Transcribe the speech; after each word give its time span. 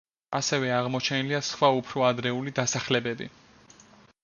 ასევე 0.37 0.71
აღმოჩენილია 0.77 1.41
სხვა 1.49 1.69
უფრო 1.81 2.07
ადრეული 2.09 2.55
დასახლებები. 2.61 3.31